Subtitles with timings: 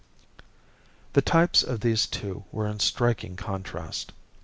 [1.13, 4.13] The types of these two were in striking contrast.